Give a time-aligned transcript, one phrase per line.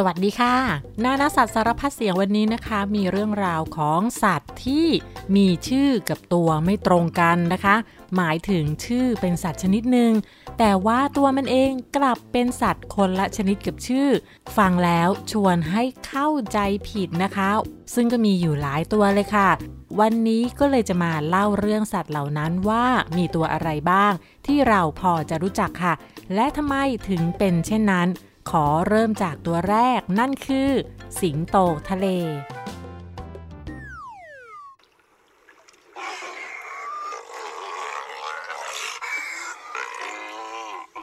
[0.00, 0.54] สวัสดีค่ะ
[1.04, 4.86] นานาสัตว์สารพัดเสียงวันนี้นะคะ มีเรื่องราวของสัตว์ที่
[5.36, 7.76] มีชื่อกับตัวไม่ตรงกันนะคะ
[8.16, 10.12] หมายถึงชื่อเป็นสัตว์ชนิดหนึ่ง
[10.58, 14.08] แต่ว่าตัวมันเองกลับเป็นสัตว์คนละชนิดกับชื่อ
[14.56, 16.58] ฟังแล้วชวนให้เข้าใจ
[16.88, 17.50] ผิดนะคะ
[17.94, 19.48] ซึ่งก็มีอยู่หลายตัวเลยค่ะ
[20.00, 22.86] วันนี้ก็เลยจะมาเล่าเรื่องสัตว์เหล่านั้นว่า
[23.16, 24.12] มีตัวอะไรบ้าง
[24.46, 25.94] ที่เราพอจะรู้จักค่ะ
[26.34, 26.76] และทำไม
[27.08, 28.08] ถึงเป็นเช่นนั้น
[28.50, 30.70] ขอเริ่มจากตัวแรกนั่นคือ
[31.20, 31.56] สิงโต
[31.90, 32.06] ทะเล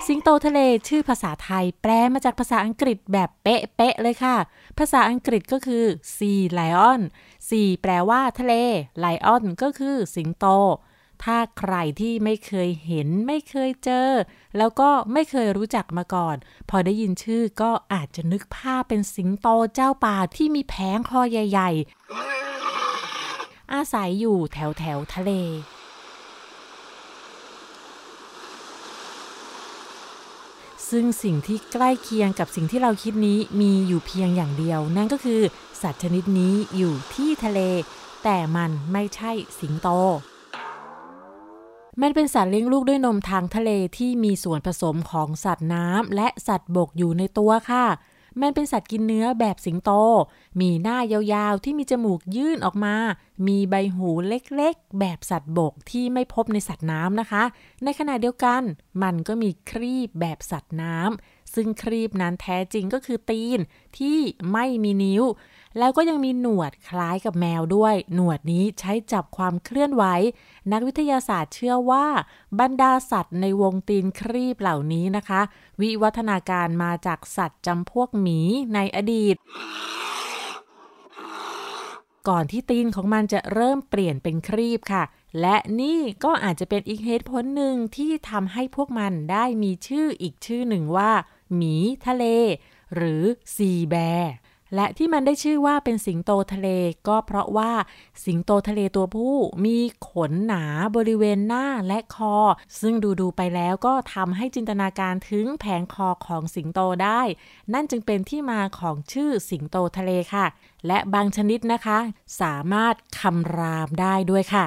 [0.08, 4.36] สิงโตทะเลชื่อภาษาไทย แปลมาจากภาษาอังกฤษแบบเป๊ะๆเลยค่ะ
[4.80, 5.84] ภาษาอังกฤษก็คือ
[6.16, 7.02] sea lion
[7.48, 8.53] sea แปลว่าทะเล
[9.03, 10.45] lion ก็คือสิงโต
[11.24, 14.10] ถ้าใครที่ไม่เคยเห็นไม่เคยเจอ
[14.58, 16.36] แล้วก็ไม่เคยรู้จักมาก่อน
[16.70, 21.72] พอได้ยินชื่อก็อาจจะนึกภาพเป็นสิงโตเจ้าป่าที่มีแผงคอใหญ่
[22.52, 25.31] ๆ อาศัยอยู่แถวแถวทะเล
[30.89, 35.42] ซึ่งสิ่งที่ใกล้เคียงกับสิ่งที่เราคิดนี้มีอยู่เพียงอย่างเดียว นั่นก็คือ
[35.82, 37.59] สัตว์ชนิดนี้อยู่ที่ทะเล
[38.23, 39.89] แต่มันไม่ใช่สิงโต
[42.02, 47.86] มันเป็นสัตว์เลี้ยงลูกด้วยนมทางทะเลที่มีส่วนผสมของสัตว์น้ำและสัตว์บกอยู่ในตัวค่ะ
[48.42, 49.92] มันเป็นสัตว์กินเนื้อแบบสิงโต
[50.62, 50.98] มีหน้า
[51.34, 52.96] ยาวๆที่มีจมูกยื่นออกมา
[53.48, 57.44] มีใบหูเล็กๆ แบบสัตว์บกที่ไม่พบในสัตว์น้ำนะคะ
[57.84, 58.62] ในขณะเดียวกัน
[59.04, 63.60] มันก็มีครีบแบบสัตว์น้ำซึ่งครีบนั้นแท้จริงก็คือตีน
[63.98, 64.20] ที่
[64.52, 65.23] ไม่มีนิ้ว
[65.80, 70.04] แล้วก็ยังมีหนวดคล้ายกับแมวด้วย หนวดนี้ใช้จับความเคลื่อนไหว
[70.72, 72.06] นักวิทยาศาสตร์เชื่อว่า
[72.59, 75.42] บรรดาสัตว์ในวงตีนครีบเหล่านี้นะคะ
[75.82, 78.40] วิวัฒนาการมาจากสัตว์จำพวกหมี
[78.73, 79.36] ในอดีต
[82.28, 85.04] ก่อนที่ตีนของมันจะเริ่มเปลี่ยนเป็นครีบค่ะ
[85.42, 91.11] และนี่ก็อาจจะเป็นอีกเหตุผลหนึ่งที่ทำให้พวกมันได้มีชื่ออีกชื่อหนึ่งว่า
[91.55, 91.76] หมี
[92.08, 92.26] ทะเล
[92.95, 93.23] หรือ
[93.55, 94.33] ซีแบร์
[94.76, 96.70] และที่มันได้ชื่อว่าเป็นสิงโตทะเล
[97.08, 97.71] ก็เพราะว่า
[98.26, 99.77] สิงโตทะเลตัวผู้มี
[100.09, 100.65] ขนหนา
[100.95, 102.36] บริเวณหน้าและคอ
[102.80, 107.21] ซึ่งดูดูไปแล้วก็ทำให้จินตนาการถึงแผงคอของสิงโตได้
[107.73, 110.45] นั่นจึงเป็นที่มาของชื่อสิงโตทะเลค่ะ
[110.87, 111.98] และบางชนิดนะคะ
[112.42, 114.65] สามารถคำรามได้ด้วยค่ะ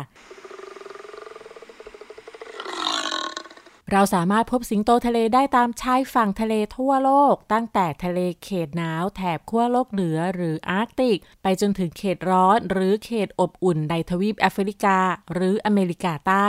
[3.92, 14.98] เราสามารถพบสิงโตทะเลได้ตามชายฝั่งทะเลทั่วโลก ตั้งแต่ทะเลเขตหนาวแถบขั้วโลกเหนือหรืออาร์กติก ไปจนถึงเขตร้อนหรือเขตอบอุ่นในทวีปแอฟริกา
[15.32, 16.46] หรืออเมริกาใต้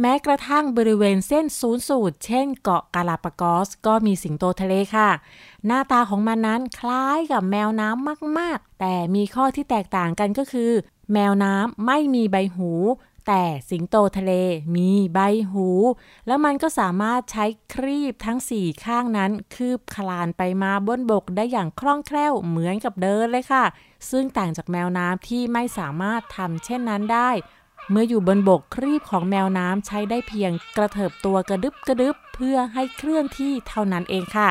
[0.00, 5.10] แม้กระทั่งบริเวณเส้นศูนย์สูตร เช่นเกาะกาลาปากอส ก็มีสิงโตทะเลค่ะ
[5.66, 10.72] หน้าตาของมันนั้นคล้ายกับแมวน้ำมาก ๆ แต่มีข้อที่แตกต่างกันก็คือ
[11.12, 12.70] แมวน้ำไม่มีใบหู
[13.26, 14.32] แต่สิงโตทะเล
[14.76, 15.18] มีใบ
[15.52, 15.68] หู
[16.26, 23.64] แล้วมันก็สามารถใช้ครีบทั้งสี่ข้างนั้น คืบคลานไปมาบนบกได้อย่างคล่องแคล่วเหมือนกับเดินเลยค่ะ
[24.10, 27.30] ซึ่งต่างจากแมวน้ำที่ไม่สามารถทำเช่นนั้นได้
[27.90, 34.48] เมื่ออยู่บนบกครีบของแมวน้ำใช้ได้เพียงกระเถิบตัวกระดึบกระดึบเพื่อให้เคลื่อนที่เท่านั้นเองค่ะ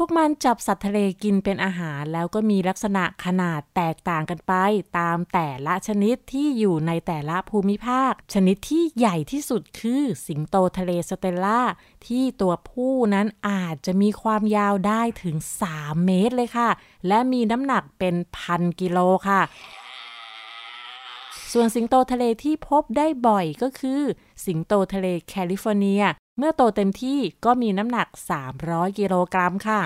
[0.00, 4.52] พวกมันจับสัตว์ทะเลกินเป็นอาหารแล้วก็มีลักษณะขนาดแตกต่างกันไป
[4.98, 11.62] ตามแต่ละชนิดที่อยู่ในแต่ละภูมิภาค ชนิดที่ใหญ่ที่สุดคือสิงโตทะเลสเตลล่า
[12.06, 15.36] ที่ตัวผู้นั้นอาจจะมีความยาวได้ถึง
[15.70, 16.70] 3 เมตรเลยค่ะ
[17.08, 18.98] และมีน้ำหนักเป็นพันกิโล
[19.28, 19.40] ค่ะ
[21.52, 24.00] ส่วนสิงโตทะเลที่พบได้บ่อยก็คือ
[24.44, 26.04] สิงโตทะเลแคลิฟอร์เนีย
[26.38, 28.08] เมื่อโตเต็มที่ก็มีน้ำหนัก
[28.52, 29.80] 300 กิโลกรัมค่ะ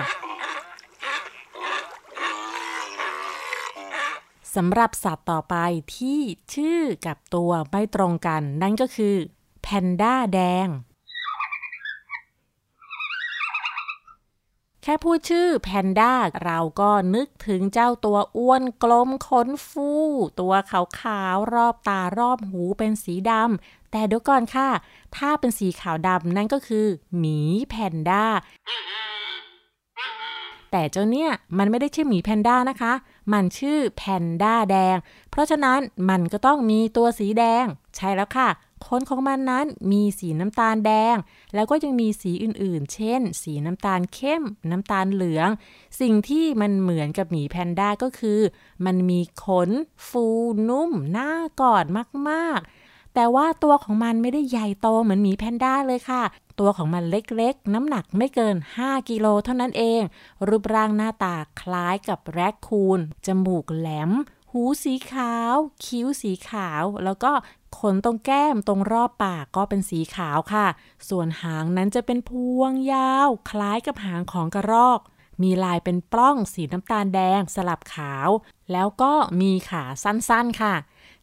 [4.55, 5.55] สำหรับสัตว์ต่อไป
[5.97, 6.19] ที่
[6.53, 9.15] ชื่อกับตัวไม่ตรงกัน นั่นก็คือ
[9.61, 10.67] แพนด้าแดง
[14.85, 16.13] แค่พูดชื่อแพนด้า
[16.43, 19.89] เราก็นึกถึงเจ้าตัวอ้วนกลมขนฟู
[20.39, 20.53] ตัว
[20.99, 24.69] ขาวๆรอบตารอบหูเป็นสีดำแต่เดี๋ยวก่อนค่ะ
[25.15, 26.85] ถ้าเป็นสีขาวดำนั่นก็คือ
[27.17, 28.25] หมีแพนด้า
[30.71, 32.93] แต่เจ้าเนี่ยมันไม่ได้ชื่อหมีแพนด้านะคะ
[33.33, 34.97] มันชื่อแพนด้าแดง
[35.31, 37.65] เพราะฉะนั้นมันก็ต้องมีตัวสีแดง
[37.95, 38.49] ใช่แล้วค่ะ
[38.87, 41.15] ขนของมันนั้นมีสีน้ำตาลแดง
[41.55, 45.49] แล้วก็ยังมีสีอื่นๆ เช่น สีน้ำตาลเข้ม น้ำตาลเหลือง
[45.99, 48.39] สิ่งที่มันเหมือนกับหมีแพนด้าก็คือ
[48.85, 49.69] มันมีขน
[50.07, 50.25] ฟู
[50.69, 51.31] นุ่มหน่า
[51.61, 51.85] กอด
[52.29, 56.23] มากๆ แต่ว่าตัวของมันไม่ได้ใหญ่โตเหมือนหมีแพนด้าเลยค่ะ
[56.59, 60.01] ตัวของมันเล็กๆ น้ำหนักไม่เกิน 5 กิโลเท่านั้นเอง
[60.47, 64.11] รูปร่างหน้าตาคล้ายกับแรคคูน จมูกแหลม
[64.55, 65.55] หูสีขาว
[65.85, 67.31] คิ้วสีขาว แล้วก็
[67.77, 70.67] ขนตรงแก้มตรงรอบปากก็เป็นสีขาวค่ะ
[71.09, 74.99] ส่วนหางนั้นจะเป็นพวงยาว คล้ายกับหางของกระรอก
[75.41, 78.29] มีลายเป็นปล้องสีน้ำตาลแดงสลับขาว
[78.71, 80.75] แล้วก็มีขาสั้นๆค่ะ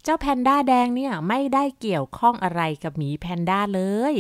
[0.02, 3.82] เจ้าแพนด้าแดงเนี่ยไม่ได้เกี่ยวข้องอะไรกับหมีแพนด้าเล
[4.12, 4.14] ย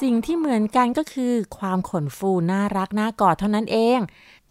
[0.00, 3.98] สิ่งที่เหมือนกันก็คือ ความขนฟูน่ารักน่ากอดเท่านั้นเอง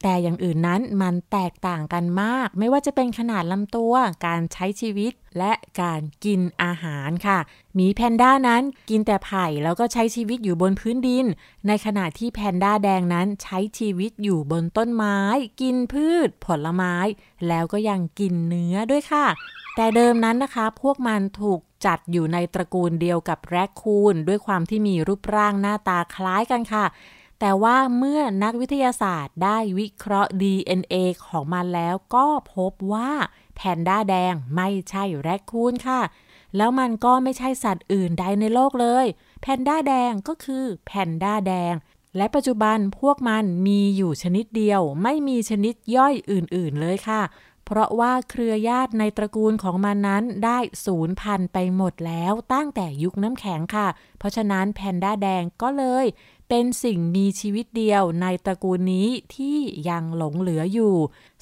[0.01, 3.93] แต่อย่างอื่นนั้นมันแตกต่างกันมาก ไม่ว่าจะเป็นขนาดลำตัว
[4.25, 7.39] การใช้ชีวิต และการกินอาหารค่ะ
[7.75, 11.25] หมีแพนด้านั้นกินแต่ไผ่แล้วก็ใช้ชีวิตอยู่บนพื้นดิน
[11.67, 15.17] ในขณะที่แพนด้าแดงนั้นใช้ชีวิตอยู่บนต้นไม้
[15.61, 16.95] กินพืช ผลไม้
[17.47, 19.25] แล้วก็ยังกินเนื้อด้วยค่ะ
[19.75, 26.85] แต่เดิมนั้นนะคะ พวกมันถูกจัดอยู่ในตระกูลเดียวกับแรคคูนด้วยความที่มีรูปร่างหน้าตาคล้ายกันค่ะ
[27.43, 30.95] แต่ว่าเมื่อนักวิทยาศาสตร์ได้วิเคราะห์ DNA
[31.25, 33.11] ของมันแล้วก็พบว่า
[33.55, 36.01] แพนด้าแดงไม่ใช่แรคคูนค่ะ
[36.57, 39.05] แล้วมันก็ไม่ใช่สัตว์อื่นใดในโลกเลย
[39.41, 41.73] แพนด้าแดงก็คือแพนด้าแดง
[42.17, 47.21] และปัจจุบันพวกมันมีอยู่ชนิดเดียว ไม่มีชนิดย่อยอื่นๆเลยค่ะ
[47.65, 56.05] เพราะว่าเครือญาติในตระกูลของมันนั้นได้สูญพันธุ์ไปหมดแล้วตั้งแต่ยุคน้ำแข็งค่ะ เพราะฉะนั้นแพนด้าแดงก็เลย
[56.53, 59.57] เป็นสิ่งมีชีวิตเดียวในตระกูลนี้ที่
[59.89, 60.95] ยังหลงเหลืออยู่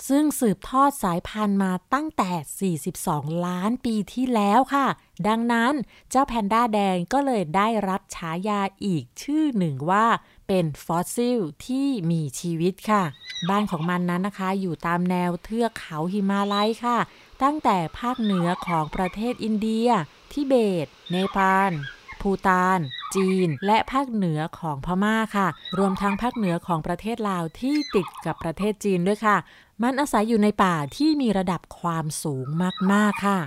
[0.07, 4.87] ซึ่งสืบทอดสายพันธุ์มาตั้งแต่ 42 ล้านปีที่แล้วค่ะ
[5.27, 5.73] ดังนั้น
[6.09, 10.05] เจ้าแพนด้าแดงก็เลยได้รับฉายาอีกชื่อหนึ่งว่า
[10.47, 13.03] เป็นฟอสซิลที่มีชีวิตค่ะ
[13.49, 16.97] บ้านของมันนั้นนะคะ อยู่ตามแนวเทือกเขาหิมาลัยค่ะ
[17.43, 19.89] ตั้งแต่ภาคเหนือของประเทศอินเดีย
[20.31, 20.53] ทิเบ
[20.85, 21.73] ต เนปาล
[22.21, 22.79] ภูตาน
[23.15, 29.37] จีน และภาคเหนือของพม่าค่ะ รวมทั้งภาคเหนือของประเทศลาวที่ติดกับประเทศจีนด้วยค่ะ
[29.83, 32.45] มันอาศัยอยู่ในป่าที่มีระดับความสูง
[32.91, 33.39] มาก ๆ ค่ะ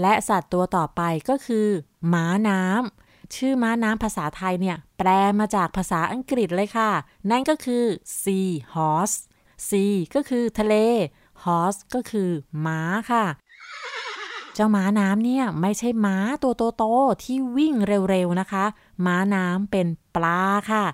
[0.00, 1.68] และสัตว์ตัวต่อไปก็คือ
[2.12, 5.08] ม้าน้ำชื่อม้าน้ำภาษาไทยเนี่ย แปล
[5.40, 6.90] มาจากภาษาอังกฤษเลยค่ะ
[7.30, 7.84] นั่นก็คือ
[8.22, 9.16] sea horse
[9.68, 10.74] sea ก็คือทะเล
[11.44, 12.30] horse ก็คือ
[12.66, 12.80] ม้า
[13.10, 13.24] ค่ะ
[14.62, 18.64] จ้าม้าน้ำเนี่ยไม่ใช่ม้าตัวโตๆที่วิ่งเร็วๆนะคะ
[19.06, 20.40] ม้าน้ำเป็นปลา
[20.70, 20.84] ค่ะ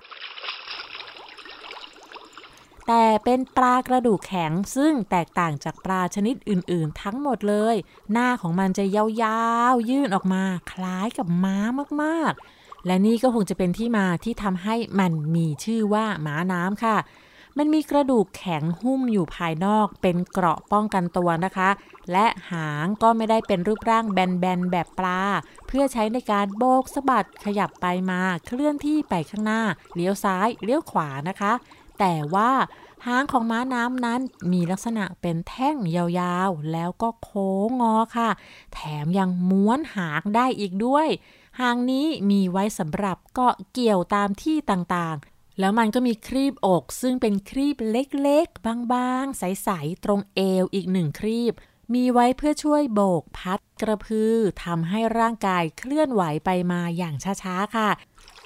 [2.87, 7.75] แต่เป็นปลากระดูกแข็งซึ่งแตกต่างจากปลาชนิดอื่นๆ ทั้งหมดเลย
[8.11, 9.05] หน้าของมันจะยา
[9.71, 11.57] วๆ ยื่นออกมาคล้ายกับม้า
[12.01, 16.97] มากๆ และนี่ก็คงจะเป็นที่มาที่ทำให้มันมีชื่อว่าม้าน้ำค่ะ
[17.57, 21.69] มันมีกระดูกแข็งหุ้มอยู่ภายนอกเป็นเกราะป้องกันตัวนะคะ
[22.11, 25.21] และหางก็ไม่ได้เป็นรูปร่างแบนๆแบบปลา
[25.67, 29.61] เพื่อใช้ในการโบกสะบัดขยับไปมาเคลื่อนที่ไปข้างหน้า
[29.95, 31.53] เลี้ยวซ้ายเลี้ยวขวานะคะ
[31.99, 32.51] แต่ว่า
[33.05, 34.21] หางของม้าน้ำนั้น
[34.51, 38.29] มีลักษณะเป็นแท่งยาวๆ แล้วก็โค้งงอค่ะ
[38.73, 41.07] แถมยังม้วนหางได้อีกด้วย
[41.59, 51.53] หางนี้มีไว้สำหรับเกาะเกี่ยวตามที่ต่างๆ แล้วมันก็มีครีบอก ซึ่งเป็นครีบเล็กๆ บางๆ ใสๆ ตรงเอวอีกหนึ่งครีบ
[51.93, 54.33] มีไว้เพื่อช่วยโบกพัดกระพือ
[54.63, 57.89] ทำให้ร่างกายเคลื่อนไหวไปมาอย่างช้าๆ ค่ะ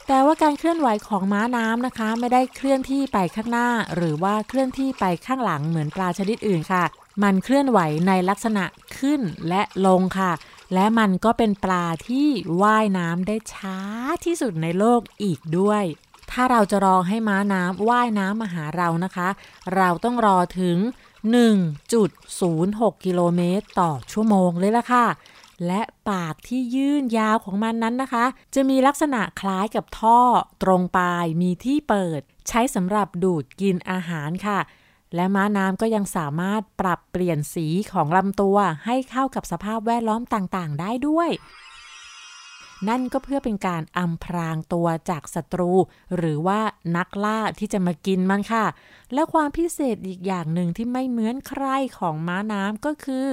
[0.07, 6.83] แต่ว่าการเคลื่อนไหวของม้าน้ำนะคะ ไม่ได้เคลื่อนที่ไปข้างหน้า หรือว่าเคลื่อนที่ไปข้างหลังเหมือนปลาชนิดอื่นค่ะ
[7.24, 8.65] มันเคลื่อนไหวในลักษณะ
[8.97, 10.31] ขึ้นและลงค่ะ
[10.74, 12.27] และมันก็เป็นปลาที่
[12.62, 13.79] ว่ายน้ำได้ช้า
[14.25, 15.83] ที่สุดในโลกอีกด้วย
[16.31, 19.27] ถ้าเราจะรอให้ม้าน้ำว่ายน้ำมาหาเรานะคะ
[19.75, 20.77] เราต้องรอถึง
[21.71, 25.05] 1.06 กิโลเมตรต่อชั่วโมงเลยละค่ะ
[25.67, 30.19] และปากที่ยื่นยาวของมันนั้นนะคะ จะมีลักษณะคล้ายกับท่อ
[30.63, 34.59] ตรงปลายมีที่เปิด ใช้สำหรับดูดกินอาหารค่ะ
[35.15, 41.29] และม้าน้ำก็ยังสามารถปรับเปลี่ยนสีของลำตัวให้เข้ากับสภาพแวดล้อมต่างๆ ได้ด้วย
[42.89, 45.71] นั่นก็เพื่อเป็นการอำพรางตัวจากศัตรู
[46.15, 46.59] หรือว่า
[46.97, 48.65] นักล่าที่จะมากินมันค่ะ
[49.13, 51.65] และความพิเศษอีกอย่างหนึ่งที่ไม่เหมือนใคร
[51.97, 53.27] ของม้าน้ำก็คือ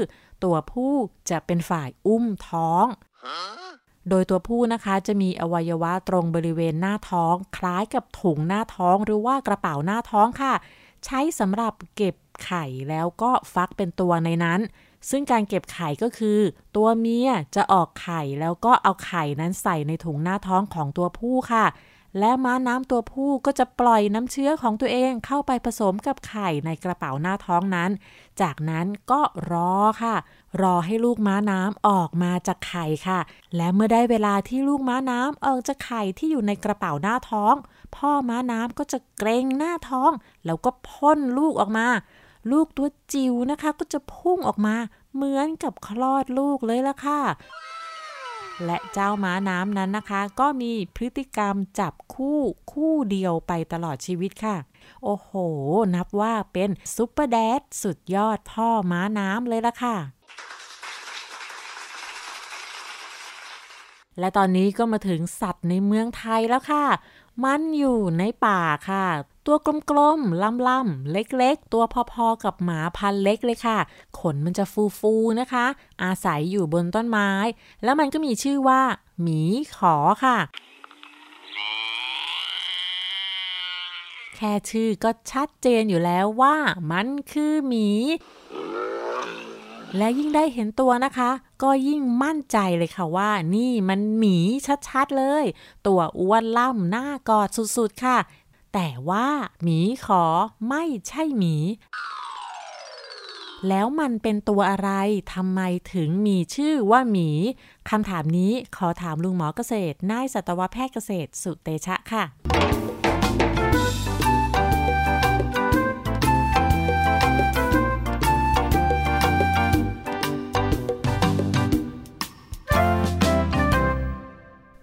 [0.44, 0.92] ตัวผู้
[1.30, 2.86] จะเป็นฝ่ายอุ้มท้อง
[4.08, 10.54] โดยตัวผู้นะคะจะมีอวัยวะตรงบริเวณหน้าท้อง คล้ายกับถุงหน้าท้องหรือว่ากระเป๋าหน้าท้องค่ะ
[11.04, 12.14] ใช้สำหรับเก็บ
[12.44, 14.60] ไข่แล้วก็ฟักเป็นตัวในนั้น
[15.10, 16.38] ซึ่งการเก็บไข่ก็คือ
[16.76, 21.66] ตัวเมียจะออกไข่แล้วก็เอาไข่นั้นใส่ในถุงหน้าท้องของตัวผู้ค่ะ
[22.18, 27.90] และม้าน้ำตัวผู้ก็จะปล่อยน้ำเชื้อของตัวเองเข้าไปผสมกับไข่ในกระเป๋าหน้าท้องนั้น
[28.40, 29.20] จากนั้นก็
[29.52, 29.72] รอ
[30.02, 30.16] ค่ะ
[30.62, 33.20] รอให้ลูกม้าน้ำออกมาจากไข่ค่ะ
[33.56, 37.54] และเมื่อได้เวลาที่ลูกม้าน้ำออกจากไข่ที่อยู่ในกระเป๋าหน้าท้อง
[37.96, 40.10] พ่อม้าน้ำก็จะเกรงหน้าท้อง
[40.46, 41.86] แล้วก็พ่นลูกออกมา
[42.52, 44.76] ลูกตัวจิ๋วนะคะก็จะพุ่งออกมา
[45.18, 47.20] เหมือนกับคลอดลูกเลยละค่ะ
[48.64, 52.40] และเจ้าม้าน้ำนั้นนะคะ ก็มีพฤติกรรมจับคู่
[52.72, 54.56] คู่เดียวไปตลอดชีวิตค่ะ
[55.04, 55.30] โอ้โห
[55.94, 59.96] นับว่าเป็นซุปเปอร์แดดสุดยอดพ่อม้าน้ำเลยละค่ะ
[64.18, 66.84] และตอนนี้ก็มาถึงสัตว์ในเมืองไทยแล้วค่ะ
[67.44, 69.06] มันอยู่ในป่าค่ะ
[69.46, 69.56] ตัว
[69.90, 73.78] กลมๆล่ำๆเล็กๆ ตัวพอๆกับหมาพันเล็กเลยค่ะ
[74.18, 74.64] ขนมันจะ
[74.98, 75.66] ฟูๆนะคะ
[76.02, 77.30] อาศัยอยู่บนต้นไม้
[77.84, 78.80] แล้วมันก็มีชื่อว่า
[79.22, 79.40] หมี
[79.76, 80.38] ขอค่ะ
[84.36, 86.56] แค่ชื่อก็ชัดเจนอยู่แล้วว่า
[86.92, 87.88] มันคือหมี
[89.96, 91.30] และยิ่งได้เห็นตัวนะคะ
[91.62, 94.36] ก็ยิ่งมั่นใจเลยค่ะว่า นี่มันหมี
[94.88, 95.44] ชัดๆเลย
[95.86, 98.18] ตัวอ้วนล่ำหน้ากอดสุดๆค่ะ
[98.74, 99.26] แต่ว่า
[99.62, 100.24] หมีขอ
[100.68, 101.56] ไม่ใช่หมี
[103.68, 104.90] แล้วมันเป็นตัวอะไร
[105.34, 105.60] ทำไม
[105.92, 107.30] ถึงมีชื่อว่าหมี
[107.90, 112.24] คำถามนี้ขอถามลุงหมอเกษตร นายสัตวแพทย์เกษตรสุเตชะค่ะ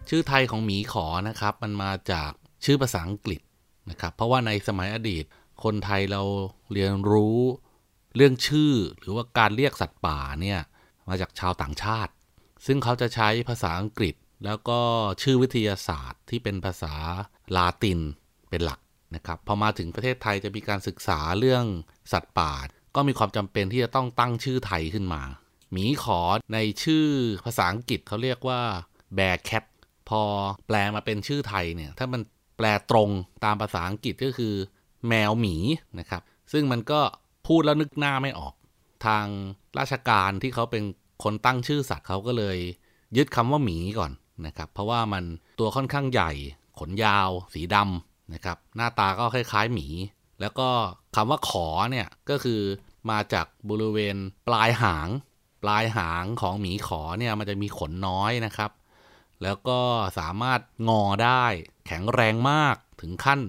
[0.09, 2.31] ชื่อไทยของหมีขอนะครับ มันมาจาก
[2.65, 3.41] ชื่อภาษาอังกฤษ
[3.89, 5.23] นะครับ เพราะว่าในสมัยอดีต
[5.63, 6.21] คนไทยเรา
[6.73, 7.39] เรียนรู้
[8.15, 10.59] เรื่องชื่อหรือว่าการเรียกสัตว์ป่าเนี่ย
[11.07, 12.11] มาจากชาวต่างชาติ
[12.65, 14.79] ซึ่งเขาจะใช้ภาษาอังกฤษ แล้วก็
[15.21, 16.93] ชื่อวิทยาศาสตร์ที่เป็นภาษา
[17.55, 17.99] ลาติน
[18.49, 18.79] เป็นหลัก
[19.15, 21.65] นะครับพอมาถึงประเทศไทยจะมีการศึกษาเรื่อง
[22.11, 22.53] สัตว์ป่า
[22.95, 25.21] ก็มีความจำเป็นที่จะต้องตั้งชื่อไทยขึ้นมา
[25.71, 26.19] หมีขอ
[26.53, 27.05] ในชื่อ
[27.45, 28.61] ภาษาอังกฤษเขาเรียกว่า
[29.17, 29.63] bear cat
[30.09, 30.21] พอ
[30.67, 32.21] แปลมาเป็นชื่อไทยเนี่ย ถ้ามัน
[32.57, 33.09] แปลตรง
[33.45, 34.53] ตามภาษาอังกฤษก็คือ
[35.07, 35.55] แมวหมี
[35.99, 36.21] นะครับ
[36.51, 37.01] ซึ่งมันก็
[37.47, 38.53] พูดแล้วนึกหน้าไม่ออก
[39.05, 39.25] ทาง
[39.79, 40.83] ราชการที่เขาเป็น
[41.23, 42.57] คนตั้งชื่อสัตว์เขาก็เลย
[43.17, 44.11] ยึดคำว่าหมีก่อน
[44.45, 45.23] นะครับ เพราะว่ามัน
[45.59, 46.31] ตัวค่อนข้างใหญ่
[46.79, 49.87] ขนยาว สีดำนะครับ หน้าตาก็คล้ายๆหมี
[50.41, 50.69] แล้วก็
[51.15, 52.61] คำว่าขอเนี่ยก็คือ
[53.09, 54.15] มาจากบริเวณ
[54.47, 55.07] ปลายหาง
[55.63, 58.71] ปลายหางของหมีขอเนี่ยมันจะมีขนน้อยนะครับ
[59.43, 59.79] แล้วก็
[60.19, 61.45] สามารถงอได้
[61.87, 63.39] แข็งแรงมากถึงขั้น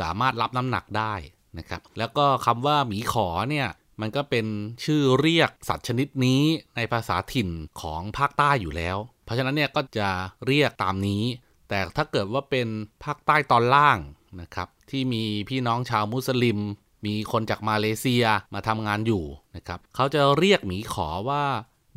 [0.00, 1.14] สามารถรับน้ำหนักได้
[1.58, 3.68] นะครับ แล้วก็คำว่าหมีขอเนี่ย
[4.00, 4.46] มันก็เป็น
[4.84, 6.42] ชื่อเรียกสัตว์ชนิดนี้
[6.76, 7.48] ในภาษาถิ่น
[7.80, 10.08] ของภาคใต้อยู่แล้ว เพราะฉะนั้นเนี่ยก็จะ
[10.46, 11.24] เรียกตามนี้
[11.68, 12.68] แต่ถ้าเกิดว่าเป็น
[13.04, 13.98] ภาคใต้ตอนล่าง
[14.40, 16.58] นะครับ ที่มีพี่น้องชาวมุสลิม
[17.06, 19.24] มีคนจากมาเลเซียมาทำงานอยู่
[19.56, 21.44] นะครับ เขาจะเรียกหมีขอว่า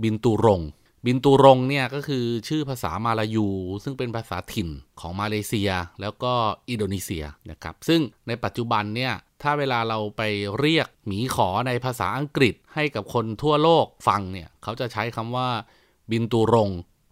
[0.01, 0.61] บินตูรง
[1.05, 3.47] บินตูรงเนี่ยก็คือชื่อภาษามาลายู
[3.83, 4.69] ซึ่งเป็นภาษาถิ่น
[4.99, 6.33] ของมาเลเซีย แล้วก็
[6.69, 10.21] อินโดนีเซียนะครับซึ่งในปัจจุบันเนี่ยถ้าเวลาเราไป
[10.59, 15.49] เรียกหมีขอในภาษาอังกฤษให้กับคนทั่วโลกฟังเนี่ยเขาจะใช้คำว่า
[16.11, 16.69] บินตูรง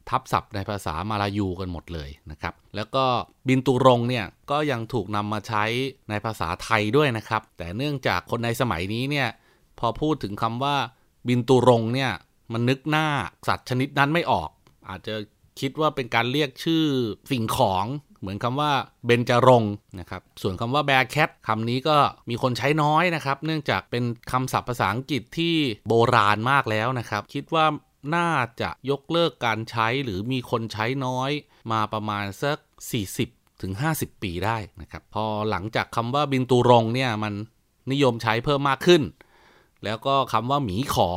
[0.09, 3.05] ทับศัพท์ในภาษามาลายูกันหมดเลยนะครับ แล้วก็
[3.47, 5.63] บินตูรงเนี่ยก็ยังถูกนำมาใช้
[6.09, 9.27] ในภาษาไทยด้วยนะครับ แต่เนื่องจากคนในสมัยนี้เนี่ย
[9.79, 10.75] พอพูดถึงคำว่า
[11.27, 12.11] บินตูรงเนี่ย
[12.53, 13.07] มันนึกหน้า
[13.47, 14.49] สัตว์ชนิดนั้นไม่ออก
[14.89, 15.15] อาจจะ
[15.59, 16.83] คิดว่าเป็นการเรียกชื่อ
[17.31, 17.85] สิ่งของ
[18.21, 18.71] เหมือนคำว่า
[19.05, 19.63] เบญจรง
[19.99, 21.97] นะครับ ส่วนคำว่าแบร์แคทคำนี้ก็
[22.29, 25.55] มีคนใช้น้อยนะครับ เนื่องจากเป็นคำศัพท์ภาษาอังกฤษที่
[25.87, 27.65] โบราณมากแล้วนะครับ คิดว่า
[28.15, 28.29] น่า
[28.61, 31.31] จะยกเลิกการใช้หรือมีคนใช้น้อย
[31.71, 32.57] มาประมาณสัก
[33.09, 37.33] 40 ถึง 50 ปีได้นะครับ พอหลังจากคำว่าบินตูรงเนี่ยมัน
[37.91, 39.01] นิยมใช้เพิ่มมากขึ้น
[39.83, 41.09] แล้วก็คำว่าหมีขอ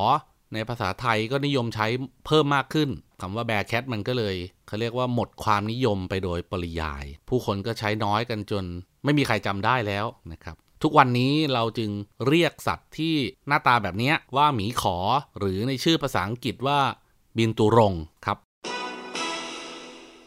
[0.53, 1.87] ในภาษาไทยก็นิยมใช้
[2.27, 2.89] เพิ่มมากขึ้น
[3.21, 4.37] คำว่าแบร์แคทมันก็เลย
[4.67, 8.65] เขาเรียกว่าหมดความนิยมไปโดยปริยาย ผู้คนก็ใช้น้อยกันจน
[9.05, 11.91] ไม่มีใครจำได้แล้วนะครับทุกวันนี้เราจึง
[12.29, 13.15] เรียกสัตว์ที่
[13.49, 14.97] หน้าตาแบบนี้ว่าหมีขอ
[15.39, 16.79] หรือในชื่อภาษาอังกฤษว่า
[17.37, 17.95] บินตูรง
[18.27, 18.39] ครับ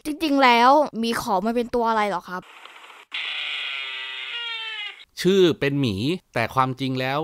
[0.06, 0.70] จริงๆแล้ว
[1.02, 2.42] มีขอมันเป็นตัวอะไรหรอครับ
[5.20, 5.96] ชื่อเป็นหมี
[6.34, 7.18] แต่ความจริงแล้ว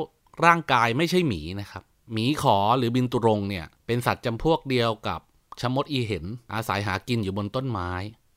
[0.44, 1.82] ร่างกายไม่ใช่หมีนะครับ
[2.12, 5.20] หมีขอหรือบินตุรงเนี่ยเป็นสัตว์จำพวกเดียวกับ
[5.60, 7.90] ชมดอีเห็น อาศัยหากินอยู่บนต้นไม้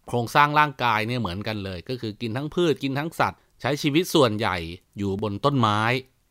[0.07, 4.57] โครงสร้างร่างกายเนี่ยเหมือนกันเลย ก็คือกินทั้งพืชกินทั้งสัตว์ ใช้ชีวิตส่วนใหญ่
[4.97, 5.79] อยู่บนต้นไม้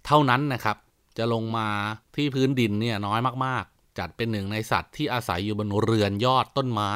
[0.07, 0.76] เท่านั้นนะครับ
[1.19, 1.69] จะลงมา
[2.14, 6.93] ที่พื้นดินเนี่ยน้อยมากๆ จัดเป็นหนึ่งในสัตว์ที่อาศัยอยู่บนเรือนยอดต้นไม้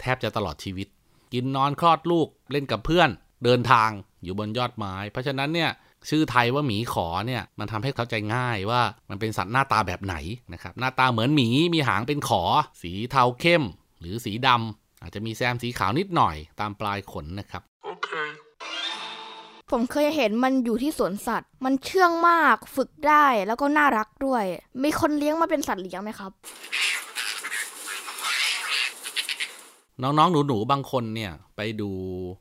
[0.00, 0.88] แทบจะตลอดชีวิต
[1.32, 3.10] กินนอนคลอดลูกเล่นกับเพื่อน
[3.44, 3.90] เดินทาง
[4.24, 5.70] อยู่บนยอดไม้ เพราะฉะนั้นเนี่ย
[6.08, 10.16] ชื่อไทยว่าหมีขอเนี่ยมันทำให้เข้าใจง่ายว่ามันเป็นสัตว์หน้าตาแบบไหน
[10.52, 12.42] นะครับหน้าตาเหมือนหมีมีหางเป็นขอ
[12.82, 13.62] สีเทาเข้ม
[14.00, 18.28] หรือสีดำอาจจะมีแซมสีขาวนิดหน่อยตามปลายขนนะครับ Okay.
[19.70, 24.44] ผมเคยเห็นมันอยู่ที่สวนสัตว์ มันเชื่องมากฝึกได้แล้วก็น่ารักด้วย
[24.82, 26.32] มีคนเลี้ยงมาเป็นสัตว์เลี้ยงไหมครับ
[30.02, 31.90] น้องๆหนูๆบางคนเนี่ยไปดู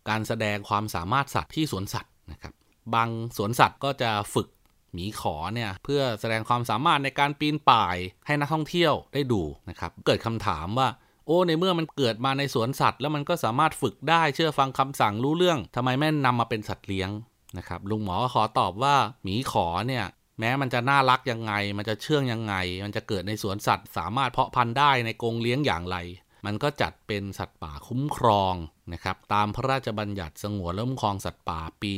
[0.10, 2.54] การแสดงความสามารถสัตว์ที่สวนสัตว์นะครับ
[2.96, 4.48] บางสวนสัตว์ก็จะฝึก
[4.94, 10.90] หมีขอเนี่ยเพื่อแสดงความสามารถในการปีนป่ายให้นักท่องเที่ยวได้ดูนะครับ เกิดคำถามว่า
[11.26, 17.10] โอ้ในเมื่อมันเกิดมาในสวนสัตว์ แล้วมันก็สามารถฝึกได้เชื่อฟังคำสั่งรู้เรื่องทำไมแม่นำมาเป็นสัตว์เลี้ยง
[17.58, 20.06] นะครับลุงหมอก็ขอตอบว่าหมีขอเนี่ย
[20.40, 25.98] แม้มันจะน่ารักยังไง มันจะเชื่องยังไง มันจะเกิดในสวนสัตว์ สามารถเพาะพันธุ์ได้ในกรงเลี้ยงอย่างไร
[26.46, 28.54] มันก็จัดเป็นสัตว์ป่าคุ้มครอง
[28.94, 31.92] นะครับตามพระราชบัญญัติสงวนและคุ้มครองสัตว์ป่าปี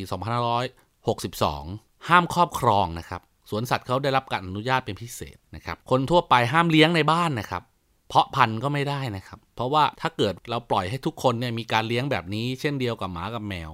[1.25, 7.63] 2562 ห้ามครอบครองนะครับสวนสัตว์เขาได้รับการอนุญาตเป็นพิเศษนะครับคนทั่วไปห้ามเลี้ยงในบ้านนะครับ
[8.07, 13.71] เพาะพันธุ์ก็ไม่ได้นะครับ เพราะว่าถ้าเกิดเราปล่อยให้ทุกคนเนี่ยมีการเลี้ยงแบบนี้ เช่นเดียวกับหมากับแมว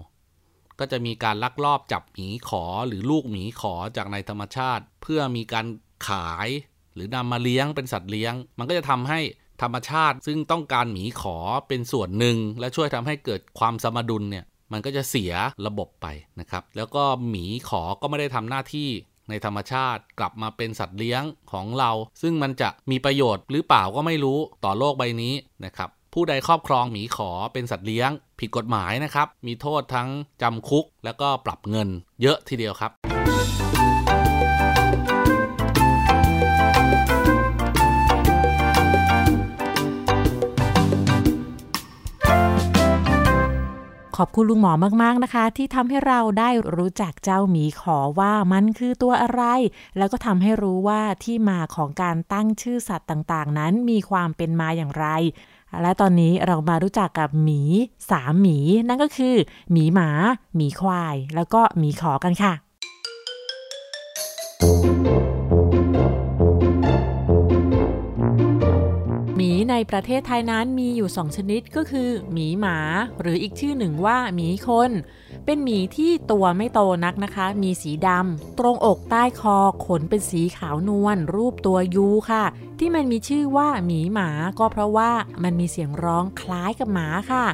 [0.79, 5.65] ก็จะมีการลักลอบจับหมีขอหรือลูกหมีขอจากในธรรมชาติ เพื่อมีการ
[6.07, 6.47] ขาย
[6.95, 9.19] หรือนำมาเลี้ยงเป็นสัตว์เลี้ยง มันก็จะทำให้
[9.61, 11.37] ธรรมชาติ ซึ่งต้องการหมีขอ
[11.67, 15.33] เป็นส่วนหนึ่ง และช่วยทำให้เกิดความสมดุลเนี่ยมันก็จะเสีย
[15.67, 16.07] ระบบไป
[16.39, 18.89] นะครับ แล้วก็หมีขอก็ไม่ได้ทำหน้าที่
[19.29, 21.91] ในธรรมชาติกลับมาเป็นสัตว์เลี้ยงของเรา
[22.21, 25.33] ซึ่งมันจะมีประโยชน์หรือเปล่าก็ไม่รู้ต่อโลกใบนี้
[25.65, 30.09] นะครับผู้ใดครอบครองหมีขอเป็นสัตว์เลี้ยง ผิดกฎหมายนะครับ มีโทษทั้ง
[30.41, 31.89] จำคุก แล้วก็ปรับเงิน
[32.21, 32.91] เยอะทีเดียวครับ
[44.21, 49.43] อบคุณลุงหมอมากๆนะคะ ที่ทำให้เราได้รู้จักเจ้าหมีขอว่ามันคือตัวอะไร
[49.97, 55.07] แล้วก็ทำให้รู้ว่าที่มาของการตั้งชื่อสัตว์ต่างๆ นั้นมีความเป็นมาอย่างไร
[55.81, 57.61] และตอนนี้เรามารู้จักกับหมี
[58.11, 59.35] สามหมี นั่นก็คือ
[59.71, 60.09] หมีหมา
[60.55, 62.53] หมีควาย แล้วก็หมีขอกันค่ะ
[69.69, 72.77] ในประเทศไทยนั้นมีอยู่สองชนิดก็คือ หมีหมา
[73.21, 74.91] หรืออีกชื่อหนึ่งว่าหมีคน
[75.45, 82.43] เป็นหมีที่ตัวไม่โตนักนะคะ มีสีดำตรงอกใต้คอขนเป็นสีขาวนวลรูปตัวยูค่ะ
[82.79, 85.11] ที่มันมีชื่อว่าหมีหมาก็เพราะว่า
[85.43, 87.45] มันมีเสียงร้องคล้ายกับหมาค่ะ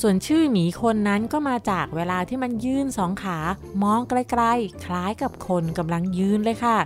[0.00, 3.38] ส่วนชื่อหมีคนนั้นก็มาจากเวลาที่มันยื่นสองขา
[3.82, 6.78] มองไกลๆ คล้ายกับคนกำลังยืนเลยค่ะ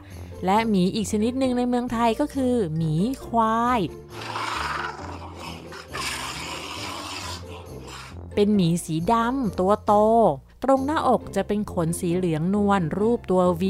[0.44, 2.94] และหมีอีกชนิดหนึ่งในเมืองไทยก็คือ หมี
[3.26, 3.80] ควาย
[8.34, 9.94] เป็นหมีสีดำตัวโต
[10.64, 13.64] ตรงหน้าอกจะเป็นขนสีเหลืองนวลรูปตัว V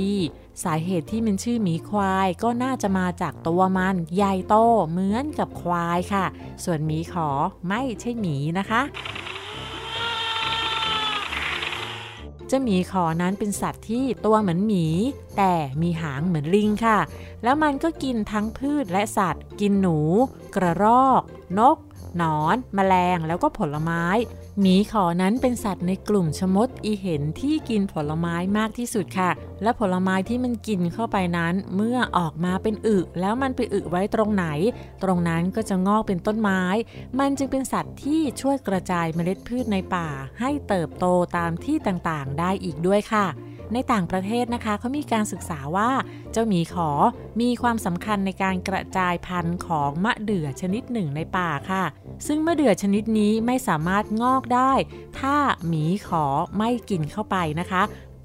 [0.64, 4.56] สาเหตุที่มันชื่อหมีควายก็น่าจะมาจากตัวมันใหญ่โต
[4.90, 6.24] เหมือนกับควายค่ะ
[6.64, 7.28] ส่วนหมีขอ
[7.68, 8.82] ไม่ใช่หมีนะคะ
[12.50, 14.86] เจ้าหมีขอนั้นเป็นสัตว์ที่ตัวเหมือนหมี
[15.36, 16.98] แต่มีหางเหมือนลิงค่ะ
[17.42, 19.98] แล้วมันก็กินทั้งพืชและสัตว์ กินหนู
[20.54, 21.22] กระรอก
[21.58, 21.76] นก
[22.18, 24.04] หนอนแมลงแล้วก็ผลไม้
[24.60, 29.30] หมีขอนั้นเป็นสัตว์ในกลุ่มชมดอีเห็นที่กินผลไม้มากที่สุดค่ะ
[29.62, 34.46] และผลไม้ที่มันกินเข้าไปนั้น เมื่อออกมาเป็นอึแล้วมันไปอึไว้ตรงไหน
[35.02, 36.62] ตรงนั้นก็จะงอกเป็นต้นไม้
[37.18, 40.08] มันจึงเป็นสัตว์ที่ช่วยกระจายเมล็ดพืชในป่า
[40.40, 43.26] ให้เติบโตตามที่ต่างๆ ได้อีกด้วยค่ะ
[43.74, 45.90] ในต่างประเทศนะคะเขามีการศึกษาว่า
[46.32, 46.90] เจ้าหมีขอ
[47.40, 51.84] มีความสำคัญในการกระจายพันธุ์ของมะเดื่อชนิดหนึ่งในป่าค่ะ
[52.26, 54.72] ซึ่งมะเดื่อชนิดนี้ไม่สามารถงอกได้
[55.20, 56.24] ถ้าหมีขอ
[56.58, 57.82] ไม่กินเข้าไปนะคะ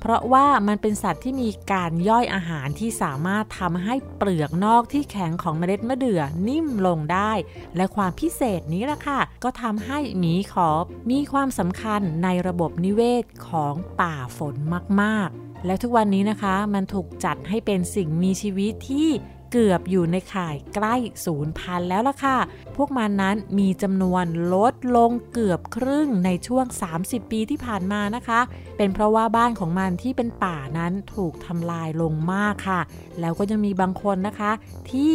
[0.08, 7.32] เพราะว่ามันเป็นสัตว์ที่มีการย่อยอาหารที่สามารถทำให้เปลือกนอกที่แข็งของเมล็ดมะเดื่อนิ่มลงได้
[7.76, 10.70] และความพิเศษนี้แหละค่ะ ก็ทำให้หมีขอ
[11.12, 14.56] มีความสำคัญในระบบนิเวศของป่าฝน
[15.02, 19.10] มาก ๆ และทุกวันนี้นะคะ มันถูกจัดให้เป็นสิ่งมีชีวิตที่
[19.52, 22.38] เกือบอยู่ในข่ายใกล้ศูนย์พันแล้วล่ะค่ะ
[22.76, 26.66] พวกมันนั้นมีจำนวนลดลงเกือบครึ่งในช่วง
[27.00, 28.40] 30 ปีที่ผ่านมานะคะ
[28.78, 32.82] เป็นเพราะว่าบ้านของมันที่เป็นป่านั้นถูกทำลายลงมากค่ะ
[33.20, 34.52] แล้วก็ยังมีบางคนนะคะ
[34.92, 35.14] ที่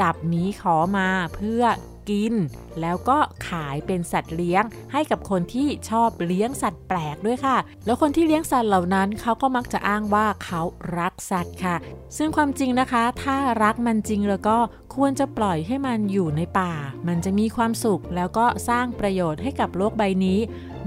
[0.00, 1.62] จับหมีขอมาเพื่อ
[2.10, 2.34] กิน
[2.80, 10.62] แล้วก็ขายเป็นสัตว์เลี้ยง ให้กับคนที่ชอบเลี้ยงสัตว์แปลกด้วยค่ะ แล้วคนที่เลี้ยงสัตว์เหล่านั้นเขาก็มักจะอ้างว่าเขา
[10.98, 11.76] รักสัตว์ค่ะ
[12.16, 14.58] ซึ่งความจริงนะคะ ถ้ารักมันจริงแล้วก็
[14.94, 16.72] ควรจะปล่อยให้มันอยู่ในป่า
[17.08, 20.38] มันจะมีความสุขแล้วก็สร้างประโยชน์ให้กับโลกใบนี้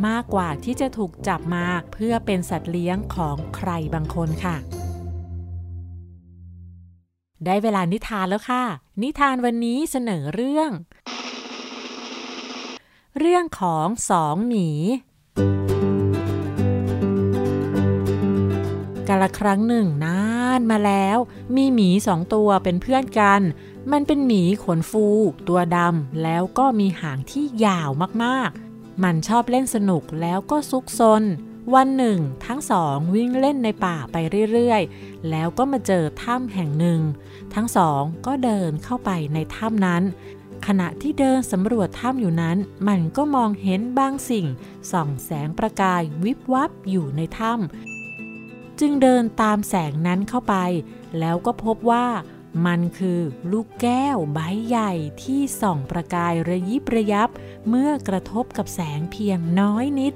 [0.07, 4.55] มากกว่าที่จะถูกจับมาเพื่อเป็นสัตว์เลี้ยงของใครบางคนค่ะ
[7.45, 8.63] ได้เวลานิทานแล้วค่ะ
[9.01, 10.69] นิทานวันนี้เสนอเรื่อง
[13.19, 14.69] เรื่องของสองหมี
[19.07, 20.21] กาละครั้งหนึ่งนา
[20.57, 21.17] นมาแล้ว
[21.55, 23.41] มีหมีสองตัวเป็นเพื่อนกัน
[23.91, 25.05] มันเป็นหมีขนฟู
[25.47, 27.89] ตัวดำแล้วก็มีหางที่ยาว
[28.23, 31.23] มากๆ มันชอบเล่นสนุกแล้วก็ซุกซน
[31.73, 34.15] วันหนึ่ง ทั้งสองวิ่งเล่นในป่าไป
[34.51, 36.99] เรื่อยๆ แล้วก็มาเจอถ้ำแห่งหนึ่ง
[37.53, 40.03] ทั้งสองก็เดินเข้าไปในถ้ำนั้น
[40.67, 44.47] ขณะที่เดินสำรวจถ้ำอยู่นั้น มันก็มองเห็นบางสิ่ง
[44.91, 50.55] ส่องแสงประกายวิบวับอยู่ในถ้ำจึงเดินตามแสงนั้นเข้าไป
[51.19, 52.07] แล้วก็พบว่า
[52.65, 53.19] มันคือ
[53.51, 54.91] ลูกแก้วใบใหญ่
[55.23, 57.29] ที่ส่องประกายระยิบระยับ
[57.69, 60.13] เมื่อกระทบกับแสงเพียงน้อยนิด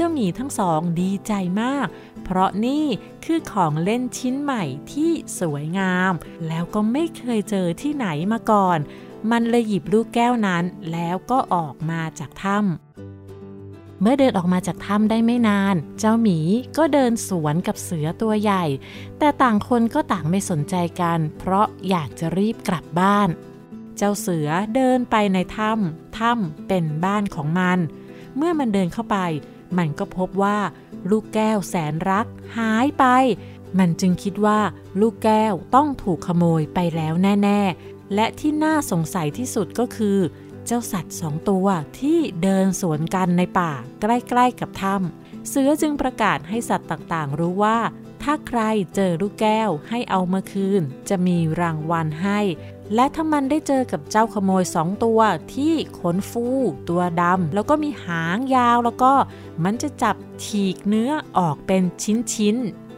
[0.00, 1.32] จ้าหมีทั้งสองดีใจ
[1.62, 1.86] มาก
[2.24, 2.84] เพราะนี่
[3.24, 5.10] คือของเล่นชิ้นใหม่ที่
[5.40, 6.12] สวยงาม
[6.48, 8.78] แล้วก็ไม่เคยเจอที่ไหนมาก่อน
[9.30, 16.38] มันเลยหยิบลูกแก้วนั้น แล้วก็ออกมาจากถ้ำเมื่อเดินออกมาจากถ้ำได้ไม่นาน เจ้าหมี
[16.78, 18.64] ก็เดินสวนกับเสือตัวใหญ่
[19.18, 23.28] แต่ต่างคนก็ต่างไม่สนใจกัน เพราะอยากจะรีบกลับบ้าน
[23.96, 27.78] เจ้าเสือเดินไปในถ้ำถ้ำเป็นบ้านของมัน
[28.36, 29.18] เมื่อมันเดินเข้าไป
[29.78, 30.58] มันก็พบว่า
[31.10, 32.26] ลูกแก้วแสนรัก
[32.58, 33.04] หายไป
[33.78, 34.60] มันจึงคิดว่า
[35.00, 40.18] ลูกแก้วต้องถูกขโมยไปแล้วแน่ ๆ และที่น่าสงสัยที่สุดก็คือ
[40.66, 41.66] เจ้าสัตว์สองตัว
[41.98, 47.78] ที่เดินสวนกันในป่า ใกล้ ๆ กับถ้ำเสือจึงประกาศให้สัตว์ต่างๆ รู้ว่า
[48.22, 48.60] ถ้าใคร
[48.94, 52.40] เจอลูกแก้วให้เอามาคืน จะมีรางวัลให้
[52.94, 55.20] และถ้ามันได้เจอกับเจ้าขโมยสองตัว
[55.54, 56.46] ที่ขนฟู
[56.88, 59.12] ตัวดำแล้วก็มีหางยาวแล้วก็
[59.64, 61.82] มันจะจับฉีกเนื้อออกเป็น
[62.34, 62.90] ชิ้นๆ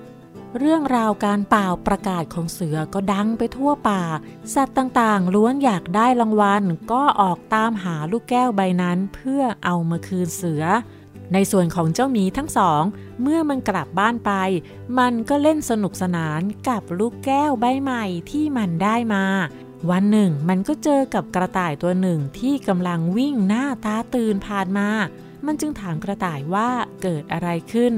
[0.59, 4.03] เรื่องราวการเป่าประกาศของเสือก็ดังไปทั่วป่า
[4.55, 10.65] สัตว์ต่างๆ ล้วนอยากได้รางวัลก็ออกตามหาลูกแก้วใบนั้นเพื่อเอามาคืนเสือ
[11.33, 12.83] ในส่วนของเจ้าหมีทั้งสอง
[13.23, 14.33] เมื่อมันกลับบ้านไป
[14.99, 19.25] มันก็เล่นสนุกสนานกับลูกแก้วใบใหม่ที่มันได้มา
[19.91, 24.89] วันหนึ่งมันก็เจอกับกระต่ายตัวหนึ่งที่กำลังวิ่งหน้าตาตื่นผ่านมา
[25.47, 26.69] มันจึงถามกระต่ายว่า
[27.03, 27.93] เกิดอะไรขึ้น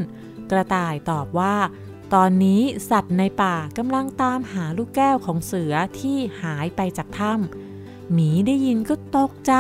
[0.51, 1.57] กระต่ายตอบว่า
[2.15, 9.53] ตอนนี้สัตว์ในป่ากำลังตามหาลูกแก้วของเสือที่หายไปจากถ้ำหมีได้ยินก็ตกใจ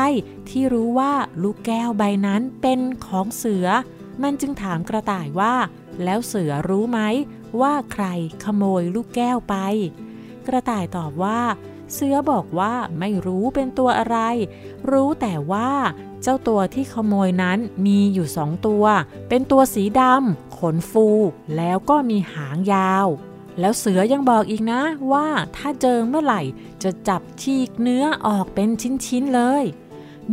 [0.48, 3.66] ที่รู้ว่าลูกแก้วใบนั้นเป็นของเสือ
[4.22, 5.54] มันจึงถามกระต่ายว่า
[6.04, 7.00] แล้วเสือรู้ไหม
[7.60, 8.04] ว่าใคร
[8.44, 9.56] ขโมยลูกแก้วไป
[10.46, 11.40] กระต่ายตอบว่า
[11.94, 14.18] เสือบอกว่าไม่รู้เป็นตัวอะไร
[14.90, 15.70] รู้แต่ว่า
[16.22, 18.84] เจ้าตัวที่ขโมยนั้นมีอยู่สองตัว
[19.28, 21.08] เป็นตัวสีดำขนฟู
[21.56, 23.06] แล้วก็มีหางยาว
[23.60, 24.80] แล้วเสือยังบอกอีกนะ
[25.12, 25.26] ว่า
[25.56, 26.42] ถ้าเจอเมื่อไหร่
[26.82, 28.68] จะจับฉีกเนื้อออกเป็น
[29.06, 29.64] ชิ้นๆเลย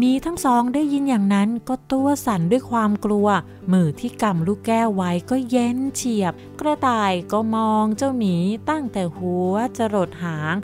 [0.02, 3.28] มีทั้งสองได้ยินอย่างนั้นก็ตัวสั่นด้วยความกลัว
[3.72, 8.36] มือที่กำลูกแก้วไว้ก็เย็นเฉียบ กระต่ายก็มองเจ้าหมี
[8.70, 10.56] ตั้งแต่หัวจรดหาง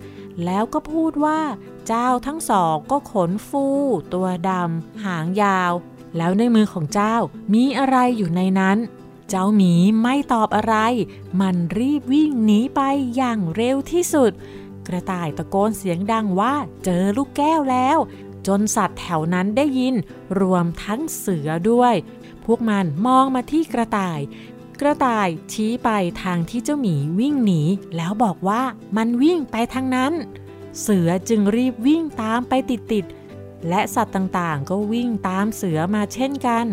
[0.45, 1.39] แล้วก็พูดว่า
[1.87, 3.65] เจ้าทั้งสองก็ขนฟู
[4.13, 5.71] ตัวดำหางยาว
[6.17, 7.15] แล้วในมือของเจ้า
[7.53, 8.77] มีอะไรอยู่ในนั้น
[9.29, 10.75] เจ้าหมีไม่ตอบอะไร
[11.41, 12.81] มันรีบวิ่งหนีไป
[13.15, 14.31] อย่างเร็วที่สุด
[14.87, 16.53] กระต่ายตะโกนเสียงดังว่า
[16.85, 17.97] เจอลูกแก้วแล้ว
[18.47, 19.95] จนสัตว์แถวนั้นได้ยิน
[20.39, 21.93] รวมทั้งเสือด้วย
[22.45, 24.19] พวกมันมองมาที่กระต่าย
[24.81, 25.89] กระต่ายชี้ไป
[26.21, 27.61] ทางที่เจ้าหมีวิ่งหนี
[27.95, 28.61] แล้วบอกว่า
[28.97, 30.13] มันวิ่งไปทางนั้น
[30.81, 36.65] เสือจึงรีบวิ่งตามไปติดๆ และสัตว์ต่างๆ ก็วิ่งตามเสือมาเช่นกัน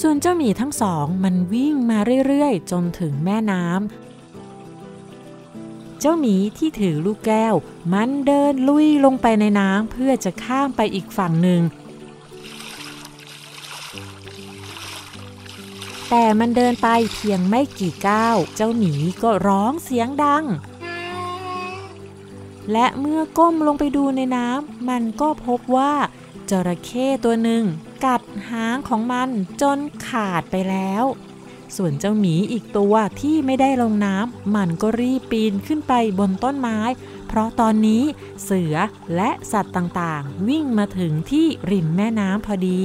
[0.00, 7.54] ส่วนเจ้าหมีทั้งสองมันวิ่งมาเรื่อยๆ จนถึงแม่น้ำ เจ้าหมีที่ถือลูกแก้ว
[7.92, 11.62] มันเดินลุยลงไปในน้ำเพื่อจะข้ามไปอีกฝั่งหนึ่ง
[16.14, 20.44] แต่มันเดินไปเพียงไม่กี่ก้าว เจ้าหมีก็ร้องเสียงดัง
[22.72, 25.94] และเมื่อก้มลงไปดูในน้ำมันก็พบว่า
[26.50, 27.64] จระเข้ตัวหนึ่ง
[28.04, 29.28] กัดหางของมัน
[29.60, 31.04] จนขาดไปแล้ว
[31.76, 36.78] ส่วนเจ้าหมีอีกตัวที่ไม่ได้ลงน้ำมันก็รีบปีนขึ้นไปบนต้นไม้
[37.28, 38.02] เพราะตอนนี้
[38.44, 38.76] เสือ
[39.16, 42.82] และสัตว์ต่างๆ วิ่งมาถึงที่ริมแม่น้ำพอดี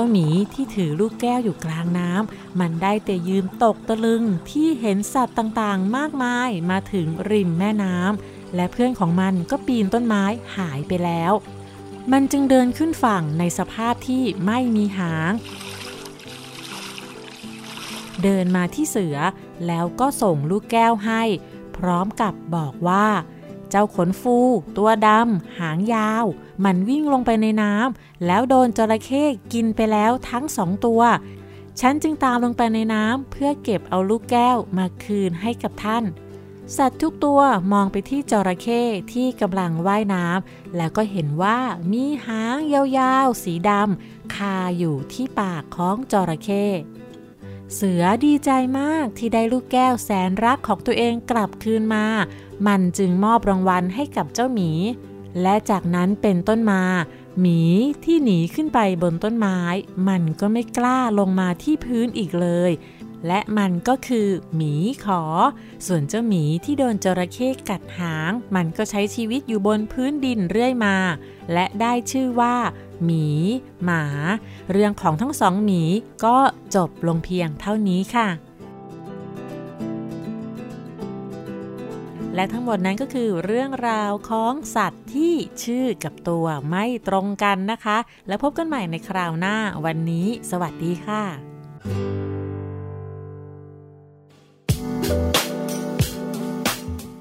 [0.00, 10.24] จ้าหมีที่ถือลูกแก้วอยู่กลางน้ำมันได้แต่ยืนตกตะลึงที่เห็นสัตว์ต่างๆ มากมายมาถึงริมแม่น้ำและเพื่อนของมันก็ปีนต้นไม้
[10.56, 11.32] หายไปแล้ว
[12.12, 15.32] มันจึงเดินขึ้นฝั่งในสภาพที่ไม่มีหาง
[18.22, 19.16] เดินมาที่เสือ
[19.66, 21.22] แล้วก็ส่งลูกแก้วให้
[21.76, 23.08] พร้อมกับบอกว่า
[23.70, 24.38] เจ้าขนฟู
[24.76, 26.24] ตัวดำหางยาว
[26.64, 31.02] มันวิ่งลงไปในน้ำ แล้วโดนจระเข้กินไปแล้วทั้งสองตัว
[31.80, 36.04] ฉันจึงตามลงไปในน้ำเพื่อเก็บเอาลูกแก้วมาคืนให้กับท่าน
[36.76, 37.40] สัตว์ทุกตัว
[37.72, 41.58] มองไปที่จระเข้ที่กำลังว่ายน้ำแล้วก็เห็นว่า
[41.92, 46.64] มีหางยาวๆ สีดำคาอยู่ที่ปากของจระเข้
[47.74, 52.06] เสือดีใจมากที่ได้ลูกแก้วแสนรักของตัวเองกลับคืนมา
[52.66, 54.70] มันจึงมอบรางวัลให้กับเจ้าหมี
[55.42, 56.82] และจากนั้นเป็นต้นมา
[57.40, 57.60] หมี
[58.04, 59.60] ที่หนีขึ้นไปบนต้นไม้
[60.08, 62.70] มันก็ไม่กล้าลงมาที่พื้นอีกเลย
[63.26, 64.74] และมันก็คือหมี
[65.04, 65.22] ขอ
[65.86, 70.96] ส่วนเจ้าหมีที่โดนจระเข้กัดหาง มันก็ใช้ชีวิตอยู่บนพื้นดินเรื่อยมา
[71.52, 72.56] และได้ชื่อว่า
[73.04, 73.26] หมี
[73.84, 74.04] หมา
[74.72, 75.82] เรื่องของทั้งสองหมี
[76.24, 76.36] ก็
[76.74, 78.28] จบลงเพียงเท่านี้ค่ะ
[82.38, 87.98] และทั้งหมดนั้นก็คือเรื่องราวของสัตว์ที่ชื่อกับตัวไม่ตรงกันนะคะ
[88.28, 91.22] แล้วพบกันใหม่ในคราวหน้าวันนี้ สวัสดีค่ะ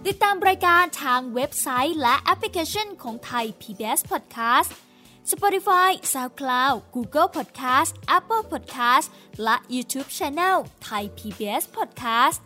[0.08, 4.70] ติดตามรายการทางเว็บไซต์และแอปพลิเคชันของไทย PBS Podcast
[5.32, 9.08] Spotify SoundCloud Google Podcast Apple Podcast
[9.44, 12.40] และ YouTube Channel Thai PBS Podcast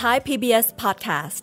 [0.00, 1.42] Thai PBS Podcast.